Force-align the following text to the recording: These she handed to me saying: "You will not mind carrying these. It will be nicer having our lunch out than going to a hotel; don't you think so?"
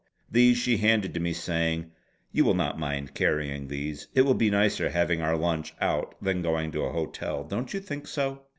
These 0.31 0.57
she 0.57 0.77
handed 0.77 1.13
to 1.13 1.19
me 1.19 1.31
saying: 1.31 1.91
"You 2.31 2.43
will 2.43 2.55
not 2.55 2.79
mind 2.79 3.13
carrying 3.13 3.67
these. 3.67 4.07
It 4.15 4.23
will 4.23 4.33
be 4.33 4.49
nicer 4.49 4.89
having 4.89 5.21
our 5.21 5.37
lunch 5.37 5.75
out 5.79 6.15
than 6.19 6.41
going 6.41 6.71
to 6.71 6.85
a 6.85 6.91
hotel; 6.91 7.43
don't 7.43 7.71
you 7.71 7.79
think 7.79 8.07
so?" 8.07 8.41